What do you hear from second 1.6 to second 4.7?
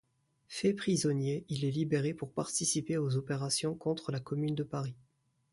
est libéré pour participer aux opérations contre la Commune de